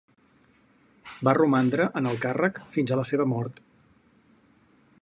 Va 1.29 1.35
romandre 1.39 1.87
en 2.01 2.09
el 2.13 2.17
càrrec 2.25 2.59
fins 2.77 2.95
a 2.95 2.99
la 3.03 3.07
seva 3.13 3.29
mort. 3.35 3.63